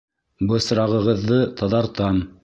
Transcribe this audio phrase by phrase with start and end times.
[0.51, 2.19] —Бысрағығыҙҙы таҙартам.